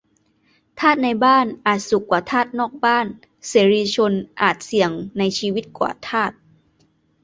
[0.79, 3.05] -ทาสในบ้านอาจสุขกว่าทาสนอกบ้าน
[3.47, 6.31] เสรีชนอาจเสี่ยงในชีวิตกว่าทาส